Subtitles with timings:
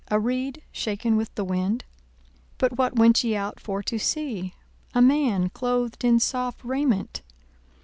[0.09, 1.85] A reed shaken with the wind?
[2.57, 4.55] 42:007:025 But what went ye out for to see?
[4.95, 7.21] A man clothed in soft raiment?